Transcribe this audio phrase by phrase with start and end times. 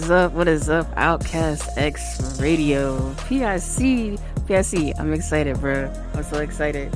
[0.00, 0.32] What is up?
[0.32, 0.86] What is up?
[0.96, 3.14] Outcast X Radio.
[3.28, 4.18] PIC.
[4.46, 4.98] PIC.
[4.98, 5.92] I'm excited, bro.
[6.14, 6.90] I'm so excited.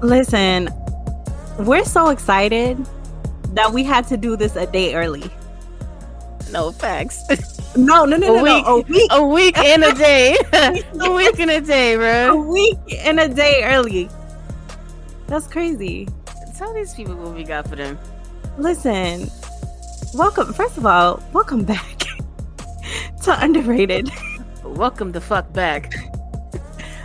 [0.00, 0.70] Listen,
[1.58, 2.78] we're so excited
[3.52, 5.30] that we had to do this a day early.
[6.50, 7.22] No facts.
[7.76, 8.76] No, no, no, a no, week, no.
[8.76, 9.10] A week.
[9.12, 10.34] a week and a day.
[10.98, 12.30] a week and a day, bro.
[12.30, 14.08] A week and a day early.
[15.26, 16.08] That's crazy.
[16.56, 17.98] Tell these people what we got for them.
[18.56, 19.30] Listen,
[20.14, 20.54] welcome.
[20.54, 21.95] First of all, welcome back
[23.26, 24.08] to Underrated,
[24.64, 25.90] Welcome the fuck back.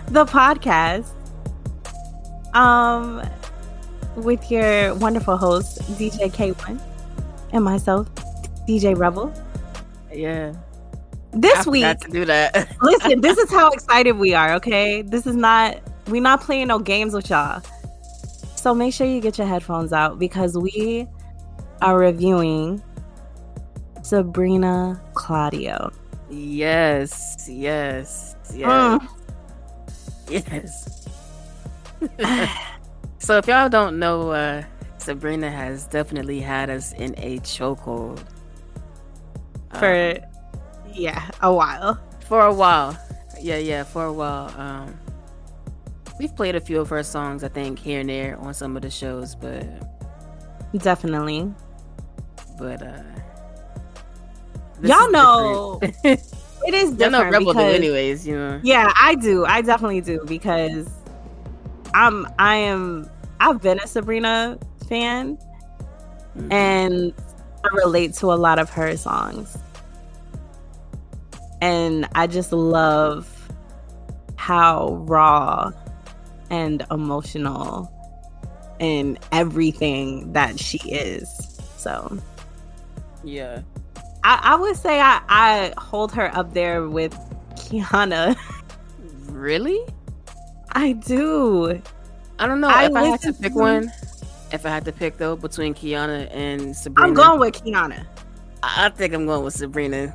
[0.10, 1.10] the podcast.
[2.54, 3.28] Um,
[4.16, 6.80] with your wonderful host DJ K-One
[7.54, 8.08] and myself,
[8.68, 9.34] DJ Rebel.
[10.13, 10.54] Yeah.
[11.32, 12.72] This I week, to do that.
[12.84, 14.54] listen, this is how excited we are.
[14.54, 17.63] Okay, this is not we're not playing no games with y'all.
[18.56, 21.08] So make sure you get your headphones out because we
[21.82, 22.80] are reviewing
[24.04, 25.91] Sabrina Claudio.
[26.32, 27.48] Yes.
[27.49, 28.35] Yes.
[28.54, 28.99] Yes.
[28.99, 29.07] Mm.
[30.29, 31.07] Yes.
[33.20, 34.63] so if y'all don't know, uh,
[34.98, 38.23] Sabrina has definitely had us in a chokehold
[39.77, 40.18] For Um,
[40.93, 41.99] yeah, a while.
[42.27, 42.98] for a while.
[43.40, 44.54] Yeah, yeah, for a while.
[44.60, 44.98] Um,
[46.20, 48.82] we've played a few of her songs, I think, here and there on some of
[48.84, 49.66] the shows, but
[50.77, 51.51] Definitely.
[52.57, 53.04] but uh,
[54.82, 56.21] this Y'all know different.
[56.65, 58.60] it is Y'all know different Rebel do anyways, you know.
[58.63, 59.46] Yeah, I do.
[59.46, 60.90] I definitely do because
[61.93, 64.57] I'm I am I've been a Sabrina
[64.88, 65.38] fan
[66.38, 66.51] Mhm.
[66.51, 67.13] and
[67.63, 69.57] I relate to a lot of her songs.
[71.61, 73.27] And I just love
[74.35, 75.72] how raw
[76.50, 77.91] and emotional
[78.79, 81.27] and everything that she is.
[81.77, 82.17] So
[83.23, 83.61] yeah.
[84.23, 87.13] I, I would say I, I hold her up there with
[87.55, 88.35] Kiana.
[89.29, 89.79] Really?
[90.73, 91.81] I do.
[92.39, 92.69] I don't know.
[92.69, 93.91] I if I had to pick to- one,
[94.51, 98.05] if I had to pick though between Kiana and Sabrina, I'm going with Kiana.
[98.63, 100.13] I I think I'm going with Sabrina.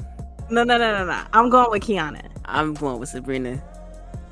[0.50, 1.22] No, no, no, no, no.
[1.32, 2.22] I'm going with Kiana.
[2.44, 3.60] I'm going with Sabrina.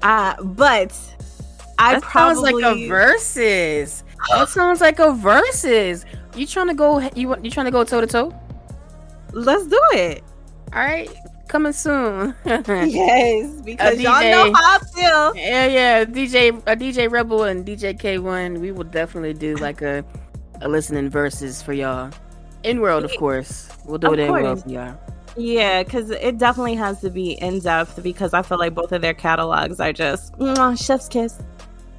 [0.02, 0.96] Uh, but
[1.78, 4.04] I that probably sounds like a versus.
[4.30, 6.04] That sounds like a versus.
[6.36, 7.00] You trying to go?
[7.16, 8.32] You want- you trying to go toe to toe?
[9.34, 10.22] Let's do it.
[10.72, 11.10] All right,
[11.48, 12.34] coming soon.
[12.46, 15.36] Yes, because y'all know how I feel.
[15.36, 18.60] Yeah, yeah, DJ, a DJ Rebel and DJ K-One.
[18.60, 20.04] We will definitely do like a
[20.60, 22.10] a listening verses for y'all.
[22.62, 23.68] In world, of course.
[23.84, 24.98] We'll do Of it in world for y'all.
[25.36, 29.02] Yeah, because it definitely has to be in depth because I feel like both of
[29.02, 31.42] their catalogs are just mwah, chef's kiss.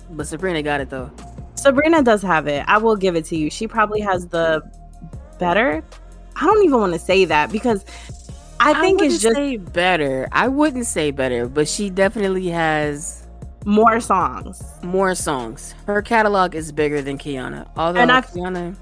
[0.09, 1.12] But Sabrina got it though.
[1.56, 2.63] Sabrina does have it.
[2.67, 3.50] I will give it to you.
[3.50, 4.62] She probably has the
[5.38, 5.84] better.
[6.35, 7.85] I don't even want to say that because
[8.59, 10.28] I think wouldn't it's just say better.
[10.31, 13.23] I wouldn't say better, but she definitely has
[13.66, 14.62] more songs.
[14.84, 15.73] more songs.
[15.88, 17.68] Her catalog is bigger than Kiana.
[17.78, 18.75] Although And I- Kiana,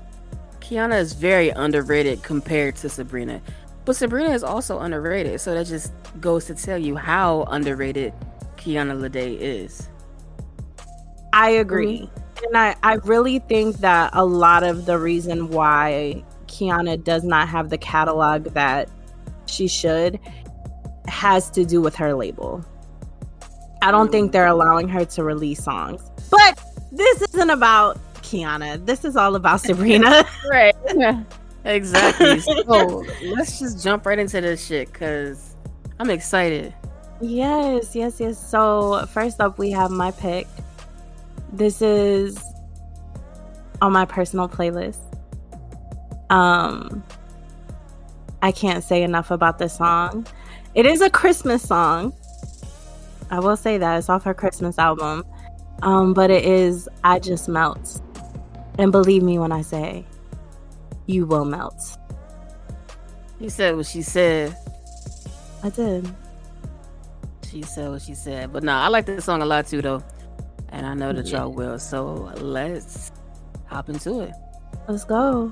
[0.59, 3.41] Kiana is very underrated compared to Sabrina.
[3.85, 5.91] But Sabrina is also underrated, so that just
[6.21, 8.13] goes to tell you how underrated
[8.57, 9.89] Kiana Lede is.
[11.33, 11.99] I agree.
[12.01, 12.45] Mm-hmm.
[12.45, 17.49] And I, I really think that a lot of the reason why Kiana does not
[17.49, 18.87] have the catalog that
[19.47, 20.19] she should
[21.07, 22.63] has to do with her label.
[23.81, 26.01] I don't think they're allowing her to release songs.
[26.29, 28.85] But this isn't about Kiana.
[28.85, 30.25] This is all about Sabrina.
[30.49, 30.75] Right.
[31.65, 32.39] exactly.
[32.39, 35.55] So let's just jump right into this shit because
[35.99, 36.73] I'm excited.
[37.19, 38.37] yes, yes, yes.
[38.37, 40.47] So, first up, we have my pick.
[41.51, 42.39] This is
[43.81, 45.12] on my personal playlist.
[46.33, 47.03] Um,
[48.41, 50.25] I can't say enough about this song.
[50.73, 52.11] It is a Christmas song.
[53.29, 55.23] I will say that it's off her Christmas album.
[55.83, 58.01] Um, but it is I Just Melt.
[58.79, 60.05] And believe me when I say
[61.05, 61.97] you will melt.
[63.39, 64.57] She said what she said.
[65.61, 66.09] I did.
[67.51, 68.51] She said what she said.
[68.51, 70.03] But nah, I like this song a lot too, though.
[70.69, 71.77] And I know that y'all will.
[71.77, 73.11] So let's
[73.65, 74.31] hop into it.
[74.87, 75.51] Let's go.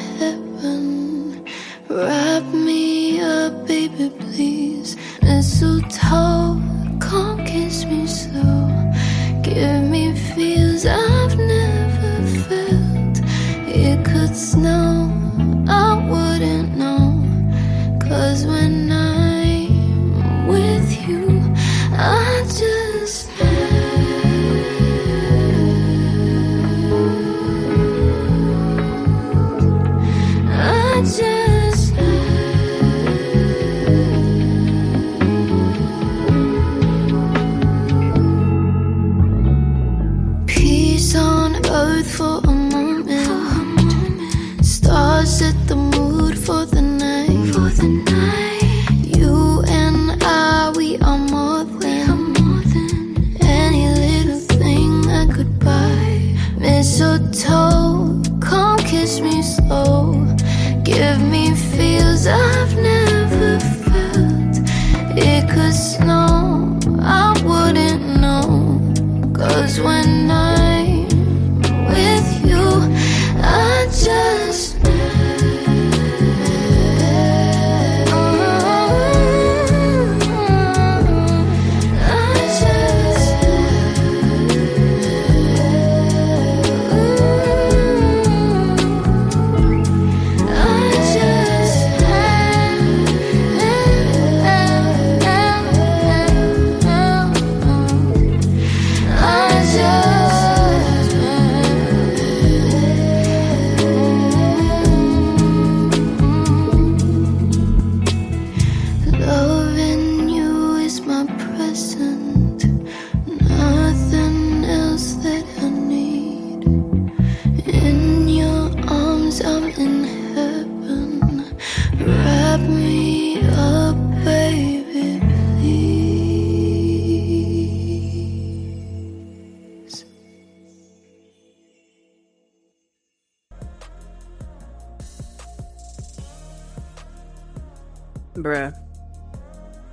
[138.35, 138.73] Bruh.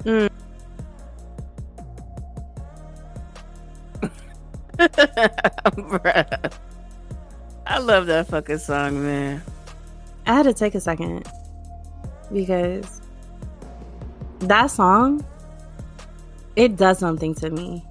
[0.05, 0.31] Mm.
[4.79, 6.53] Bruh.
[7.67, 9.43] I love that fucking song, man.
[10.27, 11.27] I had to take a second
[12.33, 13.01] because
[14.41, 15.25] that song
[16.57, 17.85] it does something to me.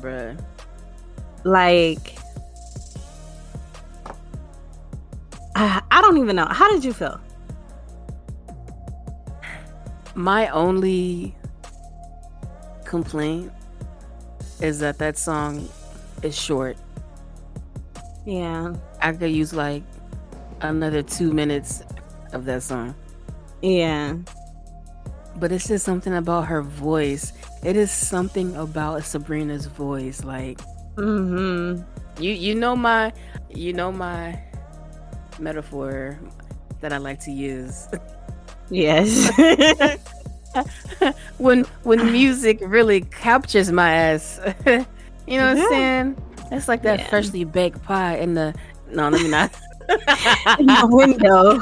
[0.00, 0.38] Bruh.
[1.44, 2.16] Like
[5.54, 6.46] I, I don't even know.
[6.46, 7.20] How did you feel?
[10.14, 11.34] My only
[12.84, 13.50] complaint
[14.60, 15.68] is that that song
[16.22, 16.76] is short.
[18.24, 18.74] Yeah.
[19.00, 19.82] I could use like
[20.60, 21.82] another two minutes
[22.32, 22.94] of that song.
[23.62, 24.16] Yeah.
[25.36, 27.32] But it's just something about her voice.
[27.64, 30.22] It is something about Sabrina's voice.
[30.24, 30.60] Like
[30.96, 31.82] Mhm.
[32.20, 33.12] you you know my
[33.48, 34.38] you know my
[35.40, 36.18] metaphor
[36.80, 37.88] that I like to use.
[38.70, 39.28] Yes.
[41.38, 44.40] when when music really captures my ass.
[44.66, 45.64] you know what Yeah.
[45.64, 46.16] I'm saying?
[46.52, 47.08] It's like that Yeah.
[47.08, 48.54] freshly baked pie in the
[48.90, 49.50] no, let me not.
[50.58, 51.54] In the window.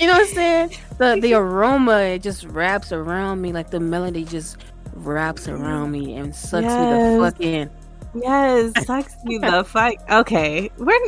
[0.00, 0.70] you know what I'm saying?
[0.98, 4.56] The the aroma it just wraps around me, like the melody just
[4.94, 7.70] wraps around me and sucks me the fuck in.
[8.14, 9.94] yes, sucks me the fuck.
[10.10, 10.70] Okay.
[10.78, 10.98] We're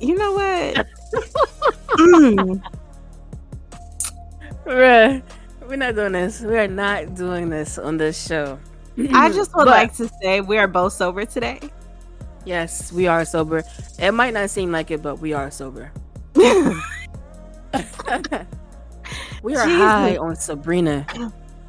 [0.00, 0.86] you know what?
[1.98, 2.62] Mm.
[4.66, 5.22] Bruh,
[5.68, 6.40] we're not doing this.
[6.40, 8.58] We are not doing this on this show.
[9.12, 11.60] I just would But- like to say we are both sober today.
[12.44, 13.62] Yes, we are sober.
[13.98, 15.90] It might not seem like it, but we are sober.
[16.34, 16.44] we
[19.54, 19.80] are Jesus.
[19.80, 21.06] high on Sabrina.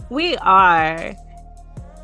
[0.09, 1.15] We are.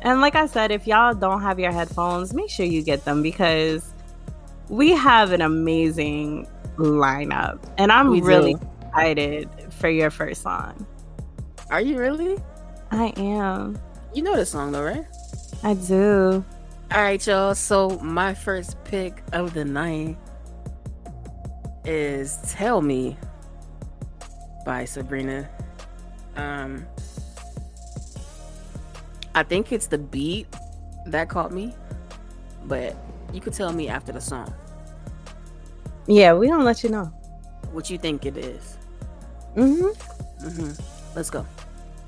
[0.02, 3.22] And like I said, if y'all don't have your headphones, make sure you get them
[3.22, 3.94] because
[4.68, 6.46] we have an amazing
[6.76, 7.60] lineup.
[7.78, 8.26] And I'm We do.
[8.26, 10.86] really excited for your first song.
[11.74, 12.38] Are you really?
[12.92, 13.76] I am.
[14.14, 15.04] You know the song though, right?
[15.64, 16.44] I do.
[16.92, 17.56] All right, y'all.
[17.56, 20.16] So my first pick of the night
[21.84, 23.16] is "Tell Me"
[24.64, 25.50] by Sabrina.
[26.36, 26.86] Um,
[29.34, 30.46] I think it's the beat
[31.06, 31.74] that caught me,
[32.66, 32.94] but
[33.32, 34.54] you could tell me after the song
[36.06, 37.06] Yeah, we don't let you know.
[37.72, 38.78] what you think it is.
[39.56, 40.48] Mm-hmm.
[40.48, 40.70] hmm
[41.16, 41.44] Let's go.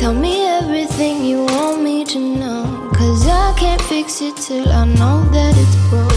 [0.00, 2.90] Tell me everything you want me to know.
[2.94, 6.09] Cause I can't fix it till I know that it's broken.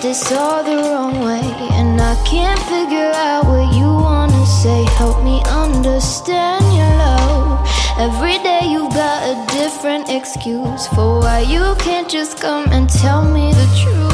[0.00, 1.42] This all the wrong way.
[1.72, 4.84] And I can't figure out what you wanna say.
[4.96, 7.66] Help me understand your love.
[7.98, 13.24] Every day you've got a different excuse for why you can't just come and tell
[13.24, 14.11] me the truth.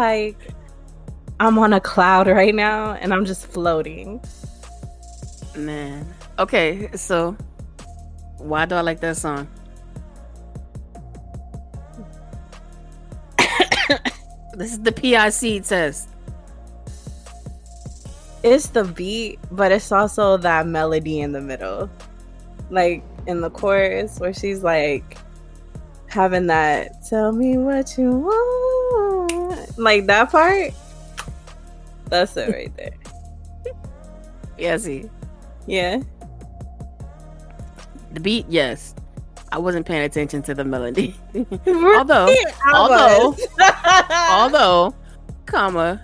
[0.00, 0.38] Like
[1.38, 4.18] I'm on a cloud right now and I'm just floating.
[5.54, 6.06] Man.
[6.38, 7.36] Okay, so
[8.38, 9.46] why do I like that song?
[14.54, 16.08] this is the PIC test.
[18.42, 21.90] It's the beat, but it's also that melody in the middle.
[22.70, 25.18] Like in the chorus where she's like
[26.06, 28.79] having that tell me what you want.
[29.80, 30.72] Like that part.
[32.10, 32.94] That's it right there.
[34.58, 34.76] Yeah.
[35.66, 36.02] Yeah.
[38.12, 38.94] The beat, yes.
[39.50, 41.14] I wasn't paying attention to the melody.
[41.66, 42.28] although,
[42.74, 43.36] although,
[44.10, 44.94] although,
[45.46, 45.98] comma,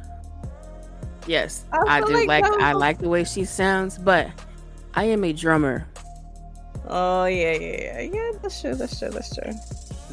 [1.27, 4.31] yes, I I, do like like, I like the way she sounds, but
[4.95, 5.87] I am a drummer.
[6.89, 8.01] Oh yeah, yeah, yeah.
[8.01, 9.53] Yeah, that's true, that's true, that's true.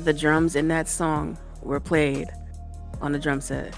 [0.03, 2.27] The drums in that song were played
[3.03, 3.74] on the drum set.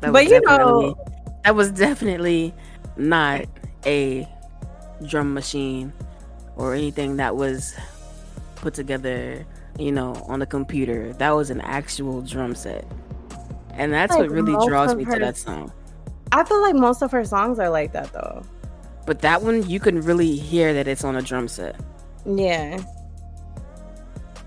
[0.00, 0.96] That But you know-
[1.44, 2.52] that was definitely
[2.96, 3.44] not
[3.86, 4.26] a
[5.06, 5.92] drum machine
[6.56, 7.74] or anything that was
[8.56, 9.46] put together,
[9.78, 11.12] you know, on the computer.
[11.14, 12.84] That was an actual drum set.
[13.72, 15.72] And that's Like what really draws me her- to that song.
[16.32, 18.42] I feel like most of her songs are like that though.
[19.06, 21.76] But that one, you can really hear that it's on a drum set.
[22.26, 22.78] Yeah.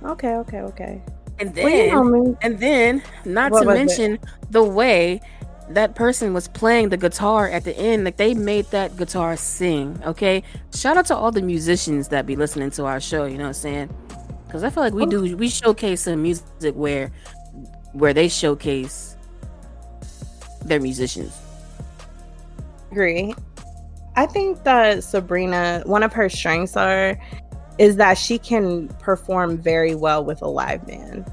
[0.03, 1.01] Okay, okay, okay.
[1.47, 3.79] And Well, you know then, and then, not What to was it?
[3.79, 4.19] mention
[4.49, 5.21] the way
[5.69, 8.03] that person was playing the guitar at the end.
[8.05, 10.01] Like they made that guitar sing.
[10.05, 13.25] Okay, shout out to all the musicians that be listening to our show.
[13.25, 13.89] You know what I'm saying?
[14.45, 17.11] Because I feel like we do we showcase some music where
[17.93, 19.15] where they showcase
[20.65, 21.37] they're musicians.
[22.91, 23.33] Agree.
[24.15, 27.19] I think that Sabrina, one of her strengths are
[27.77, 31.29] is that she can perform very well with a live band.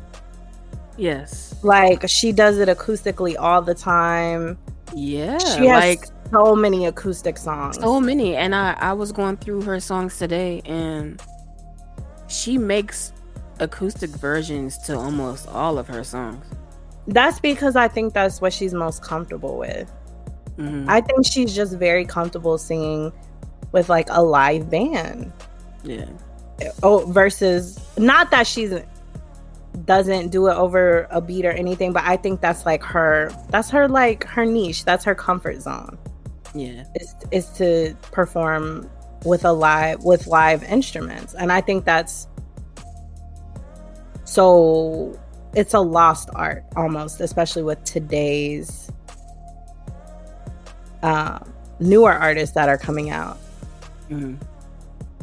[0.97, 1.55] Yes.
[1.63, 4.59] Like she does it acoustically all the time.
[4.95, 5.39] Yeah.
[5.39, 7.77] She has like so many acoustic songs.
[7.79, 8.37] so many.
[8.37, 11.21] And I, I was going through her songs today and
[12.29, 13.13] she makes
[13.59, 16.45] acoustic versions to almost all of her songs.
[17.07, 19.91] That's because I think that's what she's most comfortable with.
[20.59, 20.87] Mhm.
[20.89, 23.13] I think she's just very comfortable singing
[23.73, 25.33] with like a live band.
[25.83, 26.07] yeah.
[26.83, 28.73] Oh, versus not that she's
[29.85, 33.71] doesn't do it over a beat or anything, but I think that's like her that's
[33.71, 34.85] her like her niche.
[34.85, 35.99] That's her comfort zone.
[36.55, 36.85] Yeah.
[36.95, 38.91] Is is to perform
[39.25, 41.35] with a live with live instruments.
[41.35, 42.27] And I think that's
[44.25, 45.19] so
[45.55, 48.91] it's a lost art almost, especially with today's
[51.03, 53.39] um, newer artists that are coming out.
[54.09, 54.37] Mhm.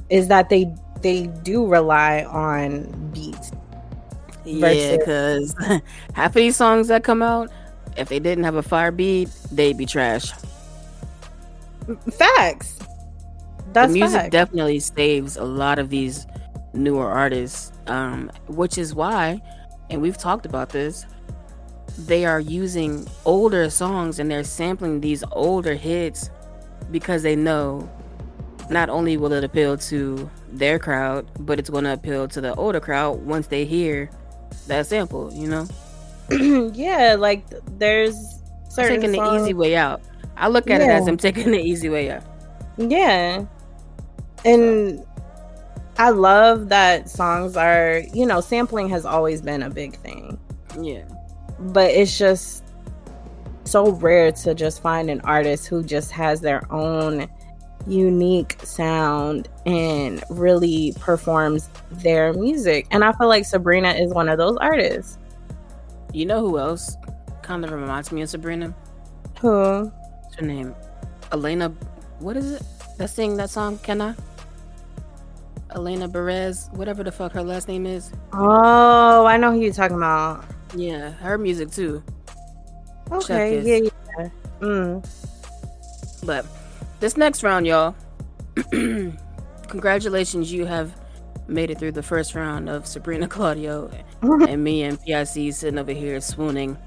[0.10, 3.52] Is that they they do rely on beats.
[4.46, 5.56] Yeah, because
[6.14, 7.52] half of these songs that come out,
[7.98, 10.32] if they didn't have a fire beat, they'd be trash.
[12.14, 12.80] Facts.
[13.74, 14.32] That's the music fact.
[14.32, 16.26] definitely saves a lot of these
[16.74, 19.42] newer artists, um, which is why,
[19.90, 21.06] and we've talked about this,
[21.98, 26.30] they are using older songs and they're sampling these older hits
[26.92, 27.90] because they know
[28.70, 32.54] not only will it appeal to their crowd, but it's going to appeal to the
[32.56, 34.10] older crowd once they hear
[34.68, 35.68] that sample, you know?
[36.74, 37.46] yeah, like
[37.78, 40.02] there's certain taking the easy way out.
[40.36, 42.24] I look at it as I'm taking the easy way out.
[42.78, 43.46] Yeah.
[44.46, 45.04] And
[45.98, 50.40] I love that songs are, you know, sampling has always been a big thing.
[50.80, 51.06] Yeah.
[51.60, 52.64] But it's just
[53.64, 57.28] so rare to just find an artist who just has their own
[57.88, 62.88] unique sound and really performs their music.
[62.92, 65.18] And I feel like Sabrina is one of those artists.
[66.14, 66.96] You know who else
[67.42, 68.76] kind of reminds me of Sabrina?
[69.40, 69.92] Who?
[70.24, 70.76] What's her name?
[71.32, 71.70] Elena.
[72.20, 72.64] What is it?
[72.98, 73.78] That sing that song?
[73.80, 74.16] Can I?
[75.72, 78.12] Elena Perez, whatever the fuck her last name is.
[78.34, 80.46] Oh, I know who you're talking about.
[80.76, 82.04] Yeah, her music too.
[83.12, 84.30] Okay, yeah, yeah.
[84.60, 85.08] Mm.
[86.26, 86.46] But
[87.00, 87.96] this next round, y'all.
[89.68, 91.00] congratulations, you have
[91.48, 93.90] made it through the first round of Sabrina Claudio
[94.22, 96.78] and me and PIC sitting over here swooning.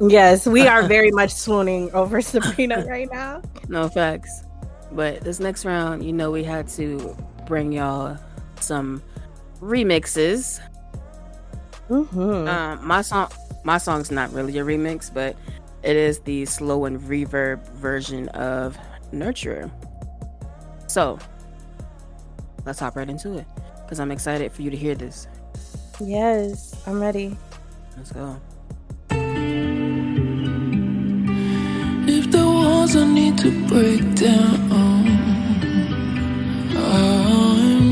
[0.00, 3.42] Yes, we are very much swooning over Sabrina right now.
[3.68, 4.44] No facts.
[4.92, 7.16] But this next round, you know, we had to
[7.46, 8.16] bring y'all
[8.60, 9.02] some
[9.60, 10.60] remixes.
[11.90, 12.48] Mm-hmm.
[12.48, 13.30] Um, my song,
[13.64, 15.36] my song's not really a remix, but
[15.82, 18.78] it is the slow and reverb version of
[19.12, 19.70] "Nurturer."
[20.86, 21.18] So
[22.64, 23.46] let's hop right into it,
[23.82, 25.26] because I'm excited for you to hear this.
[26.00, 27.36] yes, I'm ready.
[27.96, 28.36] Let's go.
[32.10, 34.72] If the walls I need to break down,
[36.76, 37.87] I'm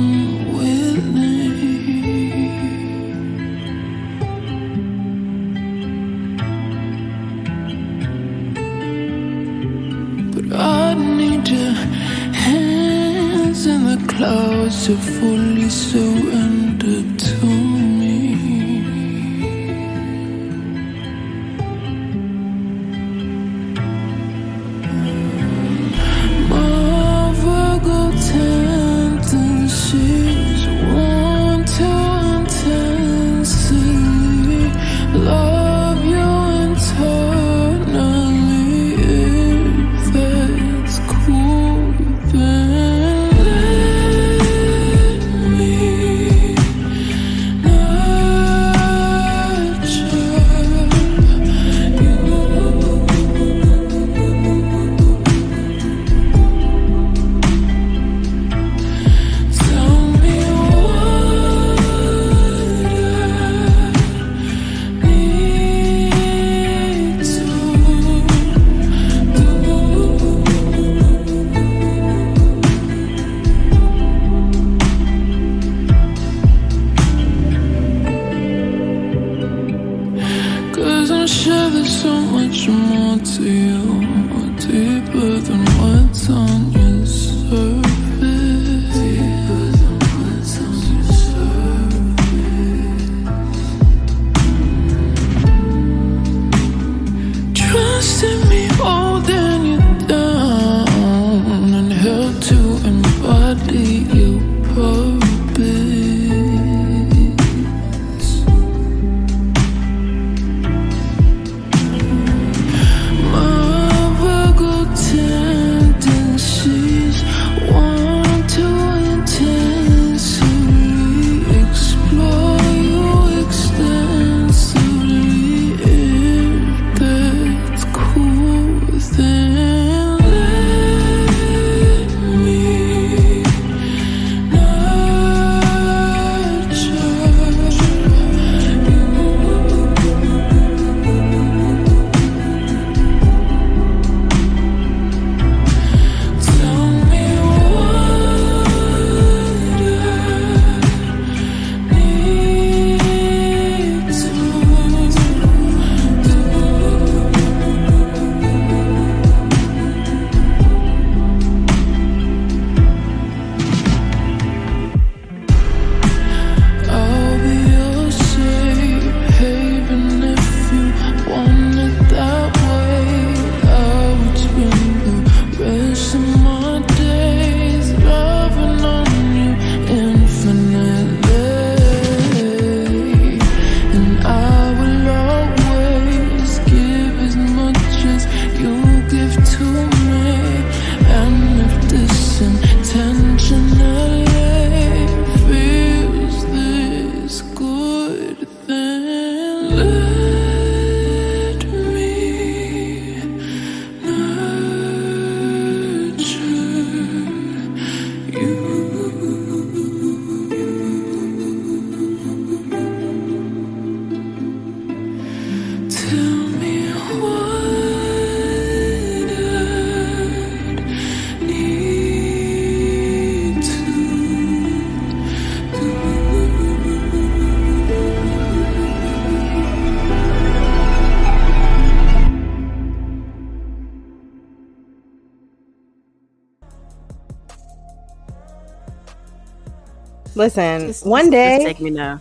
[240.37, 242.21] Listen, Just- one just- day, just take me now.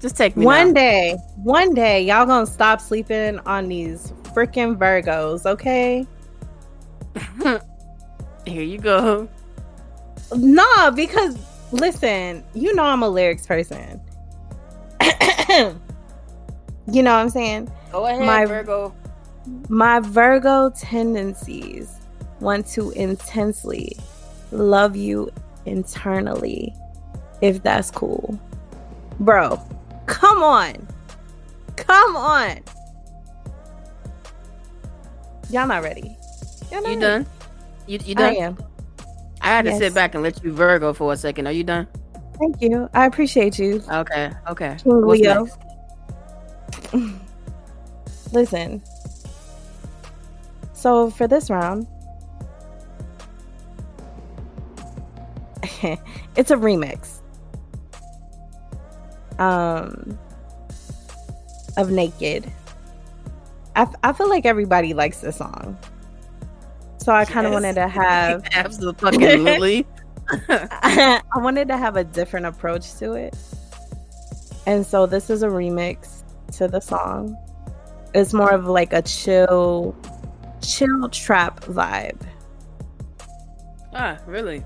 [0.00, 0.74] Just take me one now.
[0.74, 6.06] day, one day, y'all gonna stop sleeping on these freaking Virgos, okay?
[8.46, 9.26] Here you go.
[10.34, 11.38] Nah, because
[11.72, 13.98] listen, you know I'm a lyrics person.
[15.48, 17.72] you know what I'm saying?
[17.90, 18.94] Go ahead, My- Virgo.
[19.68, 21.96] My Virgo tendencies
[22.40, 23.96] want to intensely
[24.52, 25.30] love you
[25.66, 26.74] internally,
[27.44, 28.40] if that's cool.
[29.20, 29.60] Bro,
[30.06, 30.88] come on.
[31.76, 32.60] Come on.
[35.50, 36.16] Y'all not ready.
[36.70, 37.00] Y'all not You ready.
[37.00, 37.26] done?
[37.86, 38.36] You you I done?
[38.36, 38.58] am.
[39.40, 39.78] I had to Yes.
[39.78, 41.46] sit back and let you Virgo for a second.
[41.46, 41.88] Are you done?
[42.38, 42.88] Thank you.
[42.94, 43.82] I appreciate you.
[43.90, 44.32] Okay.
[44.48, 44.80] Okay.
[44.82, 45.50] King Leo.
[48.32, 48.82] Listen.
[50.74, 51.86] So for this round,
[55.62, 57.20] it's a remix.
[59.38, 60.18] Um
[61.76, 62.50] of Naked.
[63.76, 65.76] I, f- I feel like everybody likes this song.
[66.98, 67.62] So I kind of Yes.
[67.62, 69.84] wanted to have Absolutely.
[70.48, 73.36] I wanted to have a different approach to it.
[74.66, 77.36] And so this is a remix to the song.
[78.14, 79.96] It's more of like a chill
[80.62, 82.20] chill trap vibe.
[83.92, 84.64] ah, really?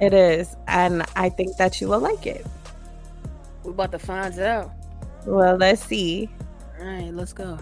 [0.00, 0.54] It is.
[0.68, 2.46] And I think that you will like it.
[3.66, 4.70] We're about to find out.
[5.26, 6.30] Well, let's see.
[6.78, 7.58] All right, let's go.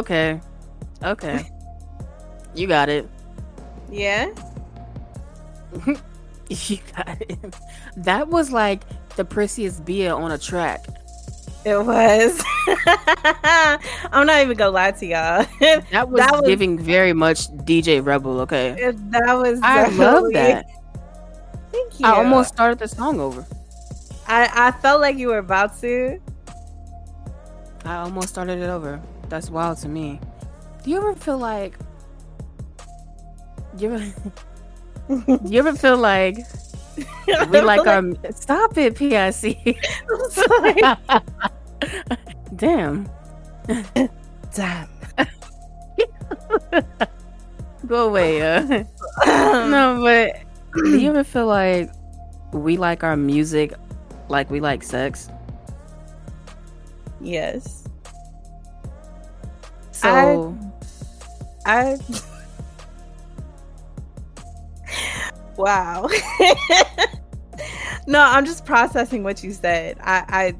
[0.00, 0.40] Okay.
[1.04, 1.50] Okay.
[2.54, 3.08] You got it.
[3.90, 4.32] Yeah.
[6.48, 7.54] You got it.
[7.96, 8.82] That was like
[9.14, 10.84] the prettiest beer on a track.
[11.64, 12.42] It was.
[14.10, 15.46] I'm not even gonna lie to y'all.
[15.92, 18.40] That was, That was- giving very much DJ Rebel.
[18.40, 18.74] Okay.
[19.14, 19.60] that was.
[19.62, 20.66] I love that.
[21.70, 22.06] Thank you.
[22.06, 23.46] I almost started the song over.
[24.26, 26.18] I, I felt like you were about to.
[27.84, 29.00] I almost started it over.
[29.30, 30.20] That's wild to me.
[30.82, 31.78] Do you ever feel like
[33.78, 34.04] you ever
[35.46, 36.36] you ever feel like
[37.50, 39.78] we like our stop it, PIC.
[42.56, 43.08] Damn.
[44.52, 44.88] Damn.
[47.86, 48.84] Go away, uh.
[49.24, 50.42] no, but
[50.74, 51.88] do you ever feel like
[52.52, 53.74] we like our music
[54.28, 55.30] like we like sex?
[57.20, 57.84] Yes.
[60.00, 60.56] So
[61.66, 61.98] I.
[65.56, 66.08] wow.
[68.06, 69.98] no, I'm just processing what you said.
[70.00, 70.54] I,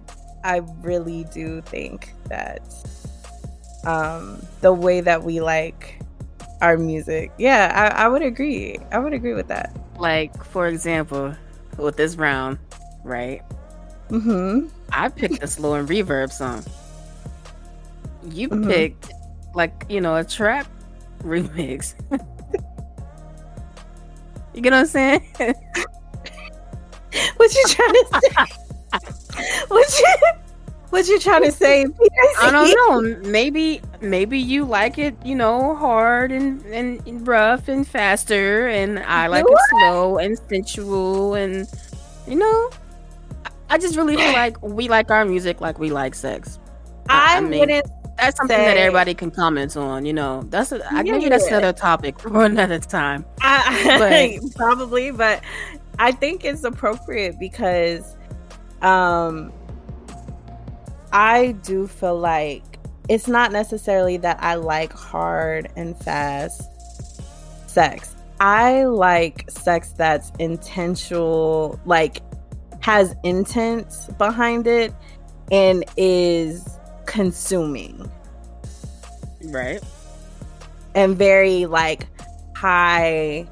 [0.44, 2.60] I, I really do think that
[3.84, 6.00] um, the way that we like
[6.60, 8.78] our music, yeah, I, I would agree.
[8.92, 9.74] I would agree with that.
[9.98, 11.34] like for example,
[11.78, 12.58] with this round,
[13.04, 13.42] right?
[14.10, 14.66] Mm-hmm.
[14.92, 16.64] I picked a slow and reverb song.
[18.30, 18.68] You Mhm.
[18.68, 19.10] picked
[19.54, 20.66] like, you know, a trap
[21.22, 21.94] remix.
[24.54, 25.22] you get what I'm saying?
[27.36, 28.28] What you trying to say?
[29.68, 30.16] what you
[30.90, 31.86] what you trying to say?
[32.40, 33.28] I don't know.
[33.28, 39.26] Maybe maybe you like it, you know, hard and, and rough and faster and I
[39.26, 39.54] like What?
[39.54, 41.66] it slow and sensual and
[42.28, 42.70] you know
[43.68, 46.58] I- just really feel like we like our music like we like sex.
[47.08, 47.86] I, I mean, wouldn't.
[48.20, 50.42] That's something that everybody can comment on, you know.
[50.50, 51.58] That's a, I maybe that's Yeah.
[51.58, 53.24] another topic for another time.
[53.40, 55.42] I, probably, but
[55.98, 58.16] I think it's appropriate because,
[58.82, 59.52] um,
[61.12, 62.62] I do feel like
[63.08, 66.70] it's not necessarily that I like hard and fast
[67.68, 68.14] sex.
[68.38, 72.22] I like sex that's intentional, like
[72.80, 74.94] has intent behind it
[75.50, 76.66] and is
[77.10, 78.08] consuming
[79.46, 79.82] Right.
[80.94, 82.06] and very like
[82.56, 83.46] high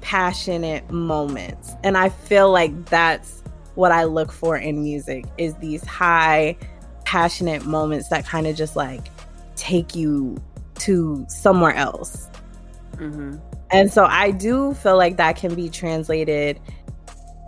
[0.00, 1.72] passionate moments.
[1.84, 3.42] And i feel like that's
[3.74, 6.56] what i look for in music is these high
[7.04, 9.08] passionate moments that kind of just like
[9.56, 10.36] take you
[10.76, 12.28] to somewhere else.
[12.96, 13.36] Hmm
[13.70, 16.60] and so i do feel like that can be translated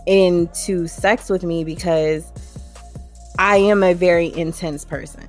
[0.07, 2.25] into sex with me because
[3.39, 5.27] i am a very intense person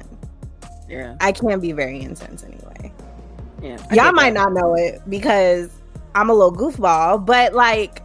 [0.90, 1.16] Yeah.
[1.20, 2.92] i can be very intense anyway
[3.62, 3.78] Yeah.
[3.92, 4.52] I y'all might that.
[4.52, 5.70] not know it because
[6.16, 8.02] I'm a little goofball, but like,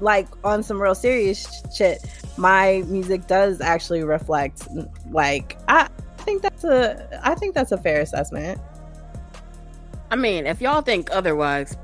[0.00, 2.02] like on some real serious shit,
[2.38, 4.66] my music does actually reflect.
[5.10, 8.58] Like, I think that's a, I think that's a fair assessment.
[10.10, 11.76] I mean, if y'all think otherwise,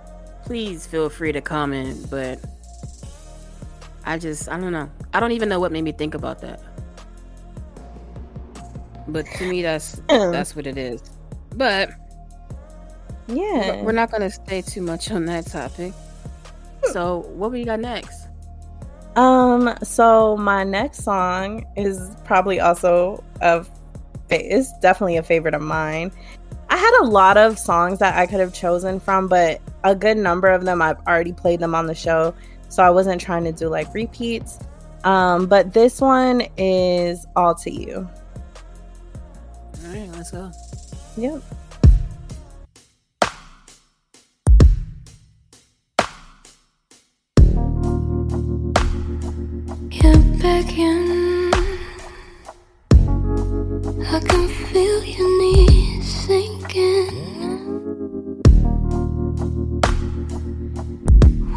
[0.44, 2.08] please feel free to comment.
[2.10, 2.40] But
[4.04, 4.90] I just, I don't know.
[5.12, 6.60] I don't even know what made me think about that.
[9.08, 11.02] But to me, that's that's what it is.
[11.54, 11.90] But
[13.26, 13.82] yeah.
[13.82, 15.92] we're not gonna stay too much on that topic.
[16.92, 18.28] So, what we got next?
[19.16, 19.74] Um.
[19.82, 23.64] So my next song is probably also a,
[24.30, 26.12] it's definitely a favorite of mine.
[26.70, 30.18] I had a lot of songs that I could have chosen from, but a good
[30.18, 32.34] number of them I've already played them on the show,
[32.68, 34.58] so I wasn't trying to do like repeats.
[35.04, 38.08] Um, but this one is all to you.
[39.88, 40.52] All right, let's go.
[41.16, 41.42] Yep.
[49.90, 51.50] You're back in.
[54.04, 57.08] I can feel your knees sinking.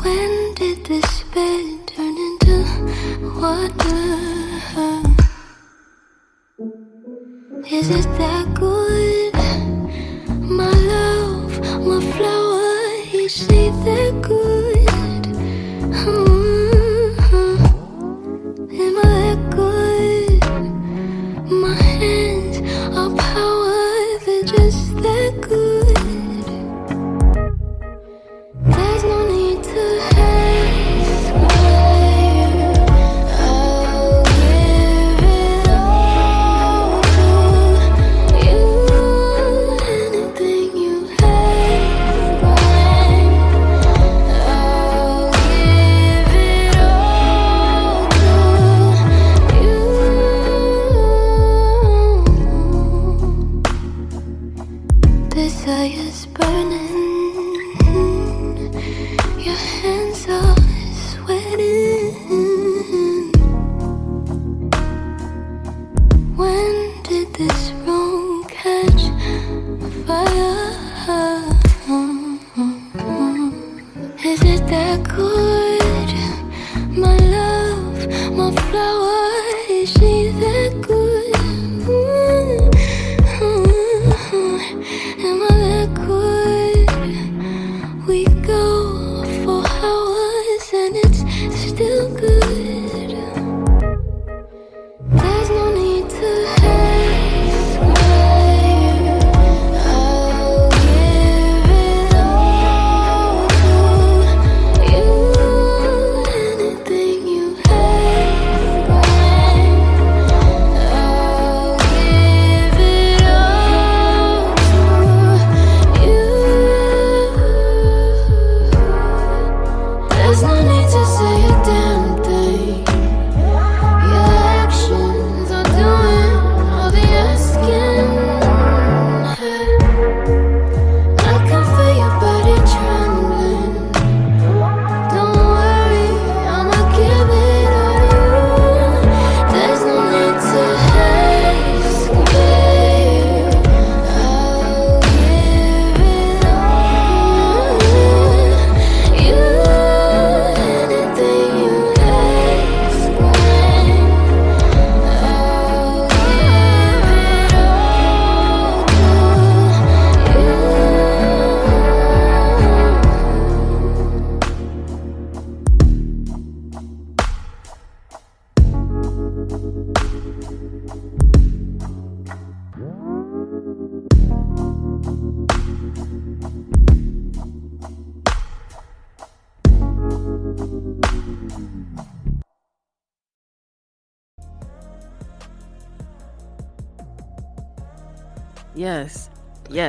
[0.02, 2.56] When did this bed turn into
[3.42, 4.31] water?
[7.92, 8.06] Is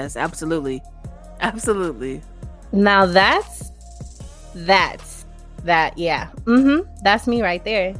[0.03, 0.82] Yes, absolutely.
[1.40, 2.22] Absolutely.
[2.72, 3.70] Now that's
[4.53, 5.24] that's
[5.62, 6.30] that yeah.
[6.42, 6.90] Mm-hmm.
[7.05, 7.94] That's me right there.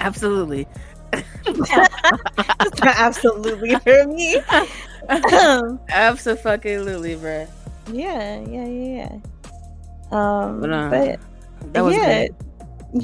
[0.00, 0.66] Absolutely.
[2.82, 4.36] Absolutely for me.
[5.88, 7.46] Absolutely,
[7.92, 9.12] yeah, yeah, yeah, yeah.
[10.10, 11.20] Um, But, uh, but
[11.72, 12.34] That was yeah, good.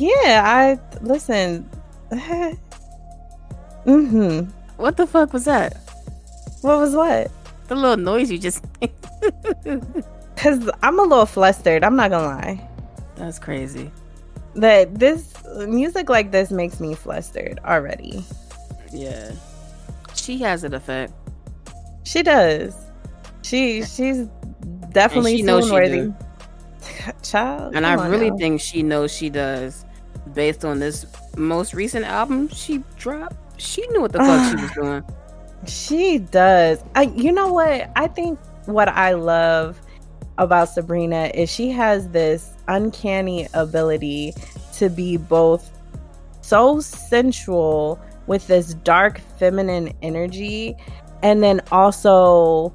[0.00, 0.42] yeah.
[0.44, 1.70] I listen.
[3.86, 4.50] mm-hmm.
[4.76, 5.81] What the fuck was that?
[6.62, 7.30] What was what?
[7.68, 8.64] The little noise you just
[10.36, 11.84] Cause I'm a little flustered.
[11.84, 12.68] I'm not gonna lie.
[13.16, 13.90] That's crazy.
[14.54, 15.32] That this
[15.68, 18.24] music like this makes me flustered already.
[18.92, 19.32] Yeah.
[20.14, 21.12] She has an effect.
[22.04, 22.74] She does.
[23.42, 24.26] She she's
[24.90, 26.12] definitely she knows worthy.
[27.22, 28.36] Child, And I really now.
[28.36, 29.84] think she knows she does.
[30.34, 31.06] Based on this
[31.36, 35.04] most recent album she dropped, she knew what the fuck she was doing.
[35.66, 36.82] She does.
[36.94, 37.90] I you know what?
[37.96, 39.80] I think what I love
[40.38, 44.34] about Sabrina is she has this uncanny ability
[44.74, 45.70] to be both
[46.40, 50.74] so sensual with this dark feminine energy
[51.22, 52.72] and then also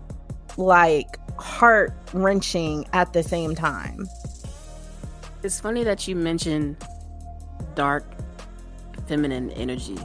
[0.57, 4.07] like heart wrenching at the same time.
[5.43, 6.77] It's funny that you mentioned
[7.75, 8.05] dark
[9.07, 9.97] feminine energy.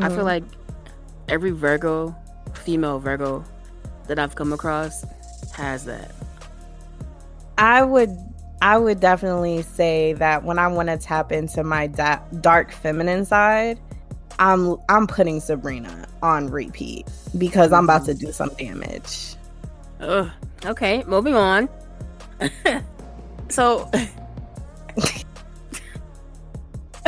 [0.00, 0.14] I Mm-hmm.
[0.14, 0.44] feel like
[1.32, 2.14] every Virgo,
[2.52, 3.42] female Virgo
[4.06, 5.02] that I've come across
[5.54, 6.14] has that.
[7.56, 8.10] I would
[8.60, 13.24] I would definitely say that when I want to tap into my da- dark feminine
[13.24, 13.80] side,
[14.38, 17.08] I'm I'm putting Sabrina on repeat
[17.38, 19.36] because I'm about to do some damage.
[20.00, 20.30] Ugh.
[20.66, 21.68] Okay, moving on.
[23.48, 23.90] so,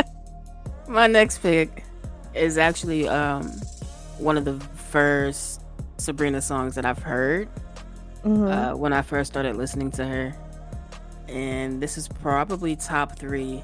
[0.87, 1.83] my next pick
[2.33, 3.51] is actually um
[4.17, 5.61] one of the first
[5.97, 7.47] Sabrina songs that I've heard
[8.23, 8.51] Mhm.
[8.73, 10.33] uh, when I first started listening to her,
[11.27, 13.63] and this is probably top three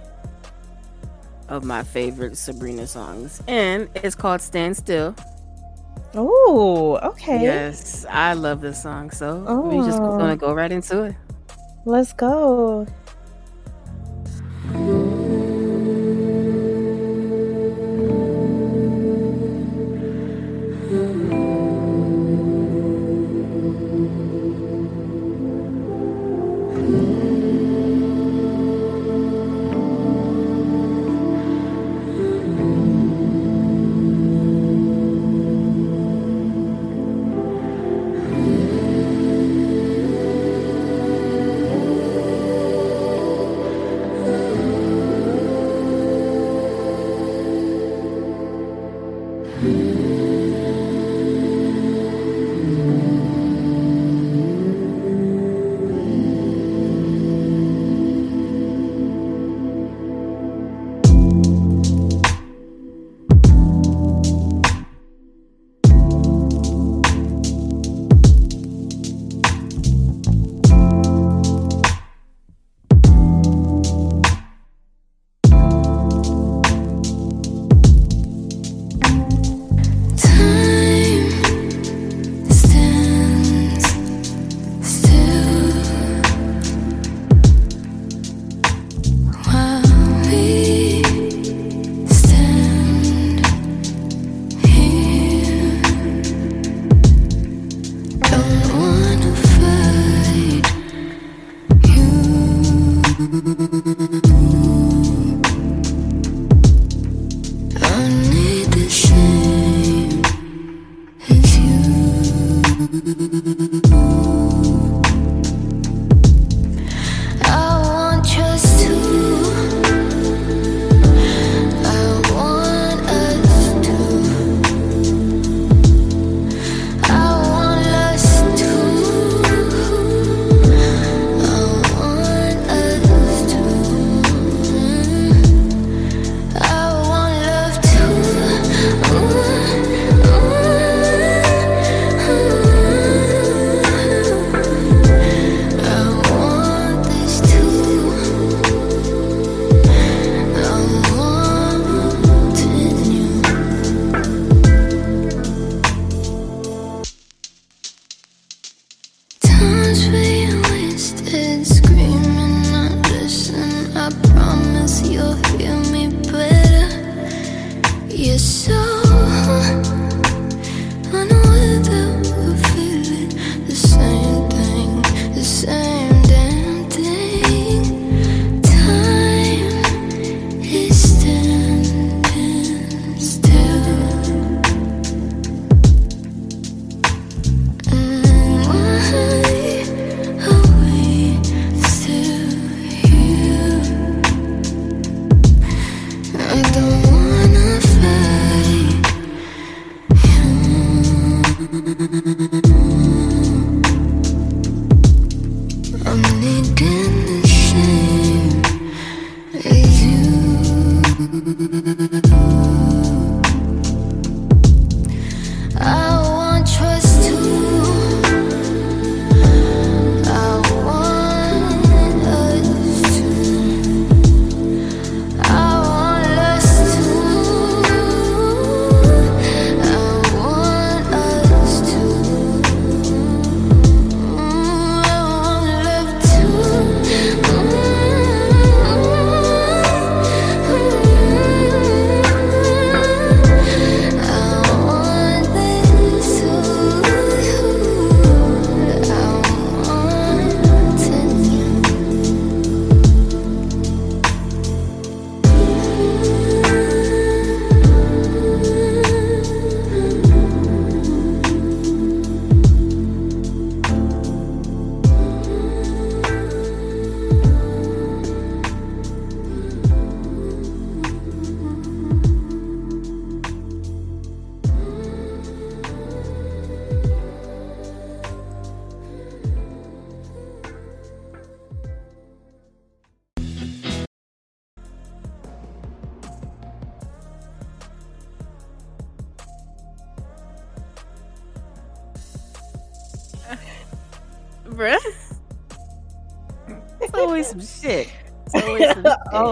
[1.50, 5.16] of my favorite Sabrina songs, and it's called "Stand Still."
[6.16, 7.42] Oh, okay.
[7.42, 10.18] Yes, I love this song, so we're just Oh.
[10.18, 11.16] gonna go right into it.
[11.86, 12.86] Let's go.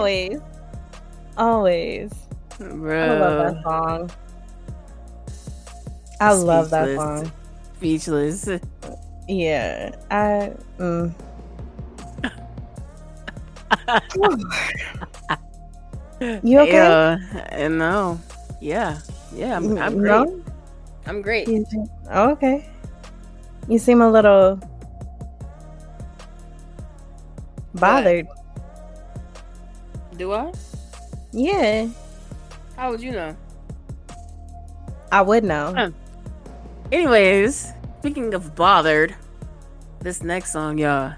[0.00, 0.42] Some shit.
[1.36, 2.12] always, always.
[2.60, 4.10] I love that song.
[6.20, 7.32] I love that song.
[7.76, 8.48] Speechless.
[9.28, 10.52] Yeah, I.
[10.78, 11.14] Mm.
[16.42, 16.72] you okay?
[16.72, 17.18] Yeah,
[17.52, 18.20] I know.
[18.60, 18.98] Yeah,
[19.34, 19.56] yeah.
[19.56, 20.10] I'm, I'm great.
[20.10, 20.44] No?
[21.06, 21.48] I'm great.
[21.48, 21.64] You
[22.10, 22.68] oh, okay.
[23.68, 24.60] You seem a little
[27.74, 28.26] bothered.
[30.20, 30.52] Do I?
[31.32, 31.88] Yeah,
[32.76, 33.34] How would you know?
[35.10, 35.72] I would know.
[35.74, 35.90] Huh.
[36.92, 39.14] Anyways, speaking of bothered,
[40.00, 41.14] this next song, y'all.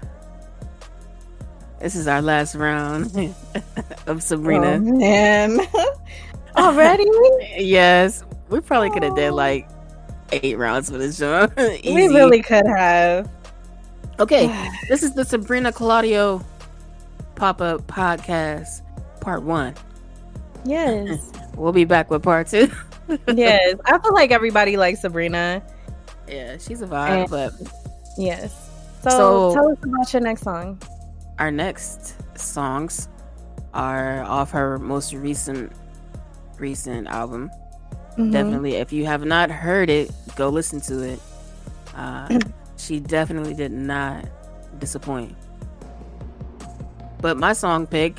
[1.81, 4.79] This is our last round of Oh, Sabrina.
[4.79, 5.59] man.
[6.55, 7.03] Already?
[7.57, 9.35] Yes, we probably could have did oh.
[9.35, 9.67] like
[10.31, 11.49] eight rounds for this show.
[11.57, 13.29] we really could have.
[14.21, 14.47] Okay,
[14.87, 16.41] this is the Sabrina Claudio
[17.35, 18.79] pop up podcast,
[19.23, 19.73] part one.
[20.65, 21.31] Yes.
[21.55, 22.67] We'll be back with part two.
[23.27, 23.75] yes.
[23.85, 25.61] I feel like everybody likes Sabrina.
[26.27, 27.53] yeah, she's a vibe, And- but
[28.17, 28.71] Yes.
[29.03, 30.81] So, So- tell us about your next song.
[31.37, 33.07] our next songs
[33.75, 35.71] are off her most recent
[36.57, 37.51] recent album.
[38.17, 38.31] Mhm.
[38.31, 41.19] Definitely, if you have not heard it, go listen to it.
[41.95, 42.39] Uh,
[42.77, 44.25] she definitely did not
[44.79, 45.35] disappoint.
[47.21, 48.17] But my song pick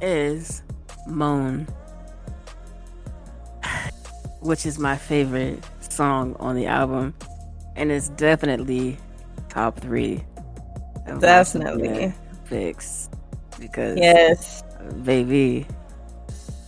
[0.00, 0.62] is
[1.06, 1.66] Moan,
[4.40, 7.14] which is my favorite song on the album,
[7.76, 8.98] and it's definitely
[9.48, 10.24] top three.
[11.20, 12.12] Definitely.
[12.46, 13.08] Picks
[13.58, 14.62] because Yes.
[15.04, 15.66] baby.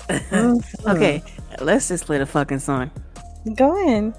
[0.08, 0.86] Mhm.
[0.96, 1.22] okay,
[1.60, 2.90] let's just play the fucking song.
[3.56, 4.14] Go in.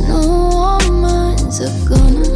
[0.00, 2.31] no woman's are gonna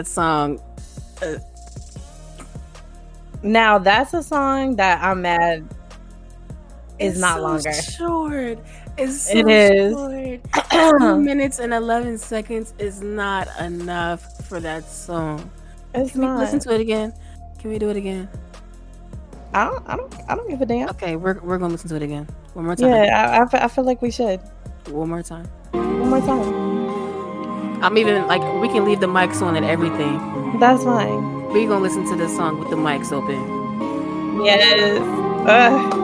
[0.00, 0.58] That song,
[1.20, 1.34] uh,
[3.42, 5.68] Now that's a song that I'm mad
[6.98, 7.72] is it's not so longer.
[7.74, 8.58] Short.
[8.96, 9.92] It's so It is.
[9.92, 10.40] short.
[10.70, 15.50] Two minutes and eleven seconds is not enough for that song.
[15.92, 17.12] It's Can we listen to it again?
[17.58, 18.26] Can we do it again?
[19.52, 19.86] I don't.
[19.86, 20.14] I don't.
[20.30, 20.88] I don't give a damn.
[20.96, 22.26] Okay, we're we're gonna listen to it again.
[22.54, 22.88] One more time.
[22.88, 24.40] Yeah, I, I, fe- I feel like we should.
[24.88, 25.44] One more time.
[25.72, 26.79] One more time.
[27.82, 30.58] I'm even like we can leave the mics on and everything.
[30.58, 31.48] That's fine.
[31.48, 34.44] We gonna listen to this song with the mics open.
[34.44, 35.00] Yes.
[35.46, 35.96] Ugh.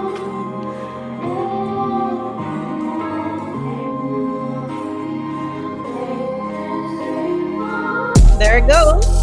[8.38, 9.15] There it goes.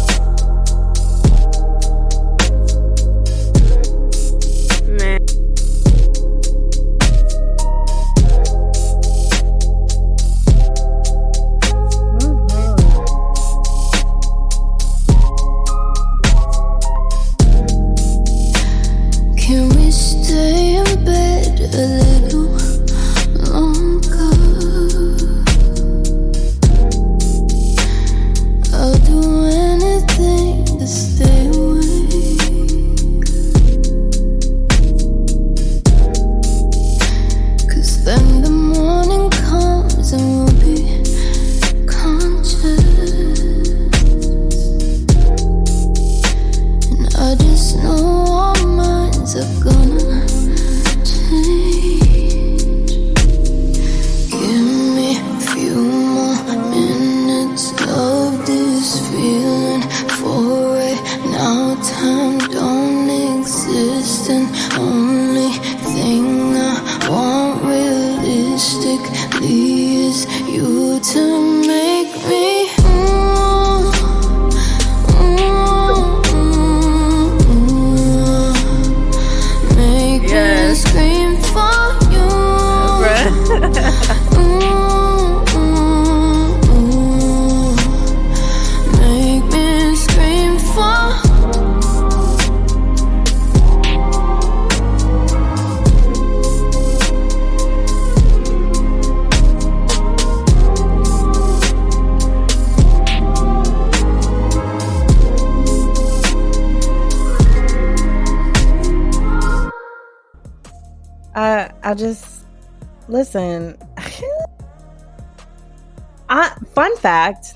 [116.74, 117.54] Fun fact: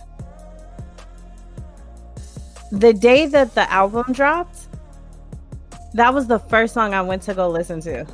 [2.73, 4.69] the day that the album dropped,
[5.95, 8.05] that was the first song I went to go listen to.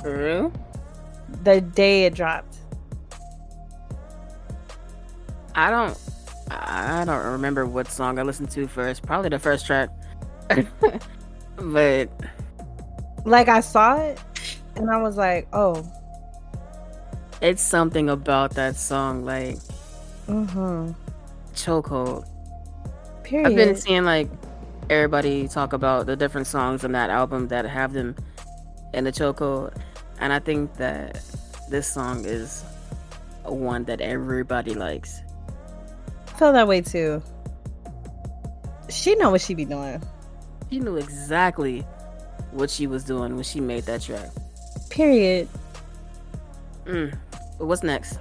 [0.00, 0.52] For real?
[1.42, 2.56] The day it dropped.
[5.54, 5.98] I don't
[6.50, 9.02] I don't remember what song I listened to first.
[9.02, 9.88] Probably the first track.
[11.56, 12.10] but
[13.24, 14.20] Like I saw it,
[14.76, 15.84] and I was like, "Oh,
[17.40, 19.58] it's something about that song, like
[20.26, 20.92] mm-hmm."
[21.54, 22.26] chokehold.
[23.24, 23.48] Period.
[23.48, 24.28] I've been seeing like
[24.88, 28.14] everybody talk about the different songs on that album that have them
[28.92, 29.76] in the chokehold,
[30.20, 31.20] and I think that
[31.68, 32.64] this song is
[33.44, 35.20] one that everybody likes.
[36.38, 37.22] feel that way too.
[38.88, 40.02] She know what she be doing.
[40.70, 41.80] She knew exactly
[42.52, 44.30] what she was doing when she made that track.
[44.90, 45.48] Period.
[46.84, 47.16] Mm.
[47.58, 48.18] But what's next?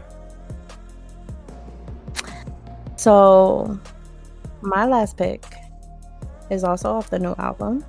[3.05, 3.79] So,
[4.61, 5.45] my last pick
[6.49, 7.85] is also off the new album.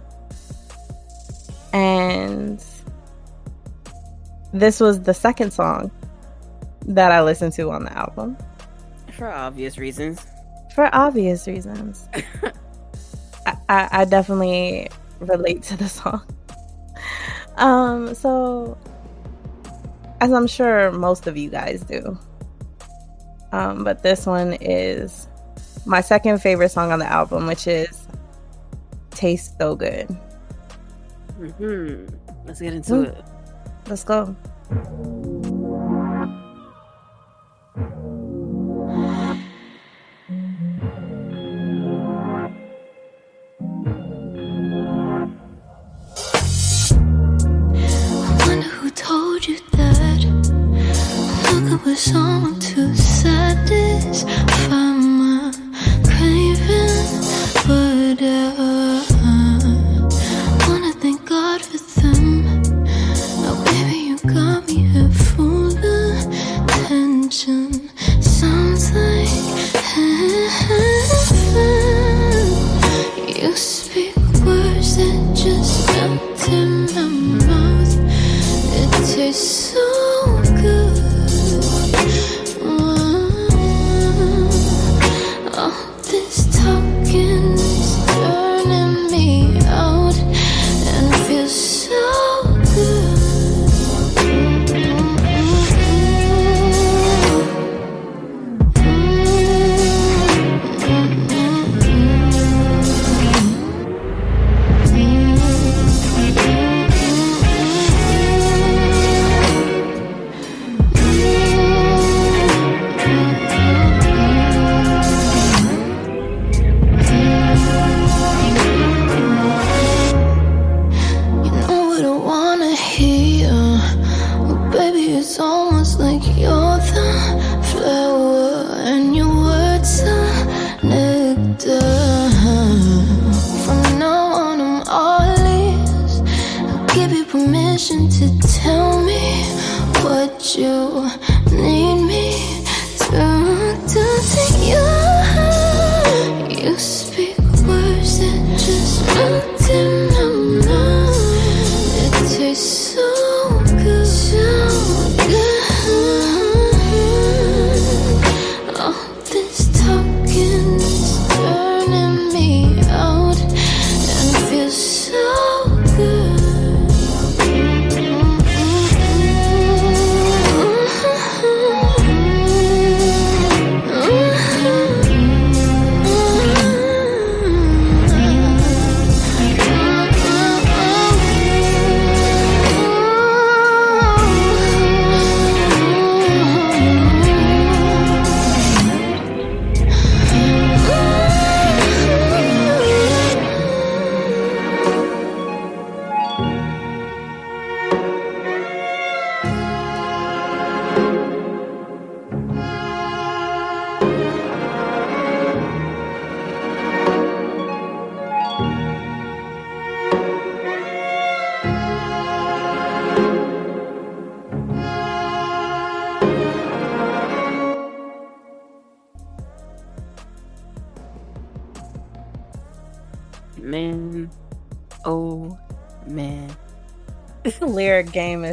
[1.72, 2.62] And
[4.52, 5.90] this was the second song
[6.82, 8.36] that I listened to on the album
[9.14, 10.20] For obvious reasons.
[10.74, 12.10] for obvious reasons.
[13.46, 14.90] I, I, I definitely
[15.20, 16.26] relate to the song.
[17.56, 18.76] Um, so,
[20.20, 22.18] as I'm sure most of you guys do,
[23.52, 25.28] um, but this one is
[25.84, 28.06] my second favorite song on the album, which is
[29.10, 30.06] tastes so good.
[31.38, 32.06] hmm
[32.44, 33.06] Let's get into Mm.
[33.18, 33.24] it.
[33.88, 34.34] Let's go.
[47.08, 50.24] I wonder who told you that.
[51.52, 52.55] Looking for someone
[54.24, 54.55] to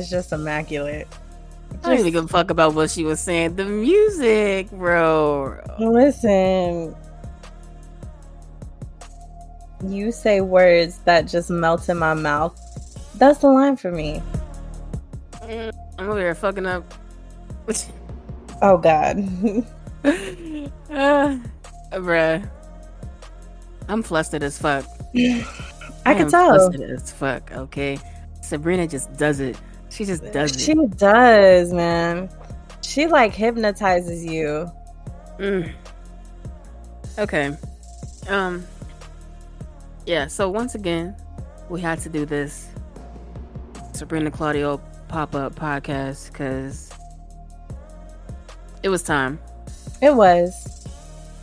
[0.04, 1.08] is just immaculate.
[1.84, 3.56] I don't even give a fuck about what she was saying.
[3.56, 5.60] The music, bro.
[5.80, 6.96] Listen.
[9.86, 12.58] You say words that just melt in my mouth.
[13.16, 14.22] That's the line for me.
[15.42, 16.94] Mm, I'm over here fucking up.
[18.62, 19.18] Oh God.
[20.06, 20.06] uh,
[21.92, 22.50] bruh.
[23.90, 24.86] I'm flustered as fuck.
[25.16, 26.56] I can am tell.
[26.56, 27.52] Flustered as fuck.
[27.52, 28.00] Okay,
[28.42, 29.58] Sabrina just does it.
[29.94, 30.98] She just does She it.
[30.98, 32.30] does, man.
[32.82, 34.72] She like hypnotizes you.
[35.40, 35.72] Mm.
[37.20, 37.56] Okay.
[38.28, 38.66] Um.
[40.06, 40.28] Yeah.
[40.28, 41.16] So once again,
[41.70, 42.70] we had to do this
[43.94, 46.92] Sabrina Claudio pop up podcast because
[48.82, 49.40] it was time.
[50.02, 50.88] It was.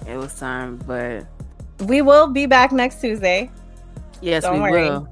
[0.09, 1.25] It was time, but
[1.87, 3.51] We will be back next Tuesday.
[4.21, 4.91] yes, Don't we worry.
[4.91, 5.09] will.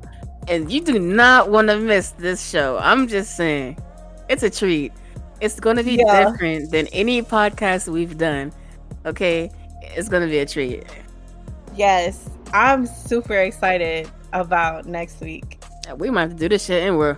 [0.48, 2.78] And you do not want to miss this show.
[2.78, 3.78] I'm just saying,
[4.28, 4.92] it's a treat.
[5.40, 6.30] It's going to be Yeah.
[6.30, 8.52] different than any podcast we've done.
[9.06, 9.50] Okay,
[9.82, 10.84] it's going to be a treat.
[11.76, 12.28] Yes.
[12.52, 15.60] I'm super excited about next week.
[15.96, 17.16] We might have to do this shit, and we're.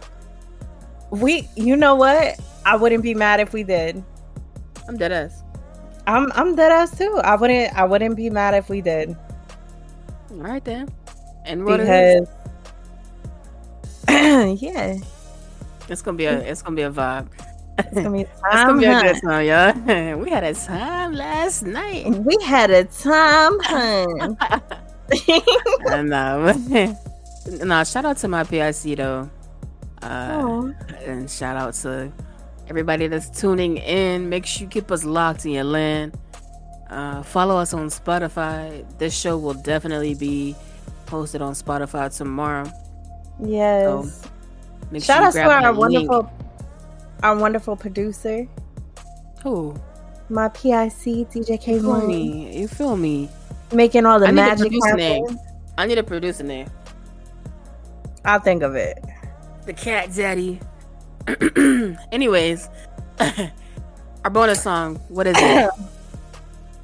[1.10, 2.38] We you know what?
[2.64, 4.02] I wouldn't be mad if we did.
[4.88, 5.42] I'm dead ass.
[6.06, 7.20] I'm I'm dead ass too.
[7.24, 9.16] I wouldn't I wouldn't be mad if we did.
[10.30, 10.88] All right then.
[11.44, 11.86] And what is?
[11.86, 12.28] Because
[14.48, 14.96] yeah,
[15.88, 17.28] It's gonna be a it's gonna be a vibe.
[17.78, 18.66] it's gonna be a It's time.
[18.66, 20.16] gonna be a good time, y'all.
[20.22, 22.06] We had a time last night.
[22.24, 24.36] We had a time, hun.
[25.90, 26.54] and uh,
[27.64, 29.28] no, shout out to my PIC though,
[30.02, 30.72] uh, Aw.
[31.04, 32.12] and shout out to
[32.68, 34.28] everybody that's tuning in.
[34.28, 36.16] Make sure you keep us locked in your land.
[36.88, 38.84] Uh, follow us on Spotify.
[38.98, 40.54] This show will definitely be
[41.06, 42.70] posted on Spotify tomorrow.
[43.44, 44.22] Yes.
[44.90, 46.10] Make Shout out to our that link.
[46.10, 46.32] wonderful,
[47.22, 48.46] our wonderful producer,
[49.42, 49.74] Who?
[50.28, 52.58] my PIC DJ K You feel me?
[52.58, 53.28] You feel me?
[53.72, 55.38] making all the I magic happen.
[55.78, 56.68] I need a producer name.
[58.24, 58.98] I'll think of it.
[59.66, 60.60] The cat daddy.
[62.12, 62.68] Anyways,
[64.24, 64.96] our bonus song.
[65.08, 65.70] What is it?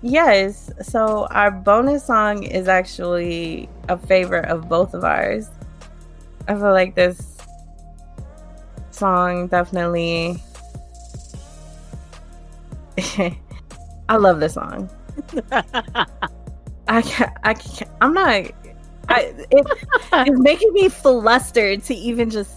[0.03, 0.71] Yes.
[0.83, 5.49] So our bonus song is actually a favorite of both of ours.
[6.49, 7.37] I feel like this
[8.91, 10.39] song definitely.
[14.09, 14.89] I love this song.
[16.89, 17.33] I can't.
[17.43, 17.91] I can't.
[18.01, 18.51] I'm not.
[19.09, 19.21] I,
[19.51, 19.67] it,
[20.13, 22.53] it's making me flustered to even just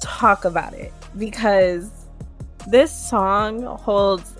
[0.00, 1.90] talk about it because
[2.68, 4.34] this song holds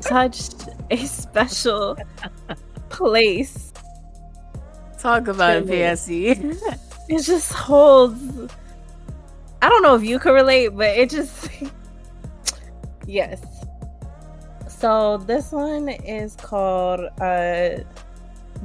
[0.00, 0.50] such
[0.90, 1.96] a special
[2.88, 3.72] place.
[4.98, 5.78] Talk about it, Really?
[7.08, 8.52] It just holds.
[9.62, 11.48] I don't know if you can relate, but it just.
[13.06, 13.40] yes.
[14.68, 17.82] So this one is called uh,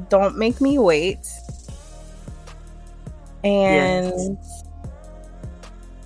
[0.10, 1.28] "Don't Make Me Wait,"
[3.44, 4.38] and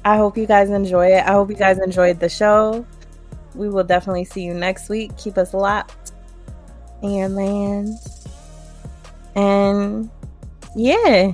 [0.03, 1.23] I hope you guys enjoy it.
[1.25, 2.85] I hope you guys enjoyed the show.
[3.55, 5.17] We will definitely see you next week.
[5.17, 6.11] Keep us locked
[7.01, 7.97] in your land,
[9.35, 10.09] and
[10.75, 11.33] yeah.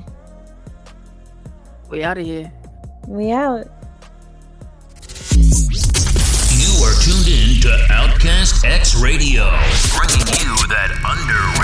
[1.92, 2.50] We out of here.
[3.06, 3.68] We out.
[6.56, 9.44] You are tuned in to Outcast X Radio,
[9.98, 11.61] bringing you that under.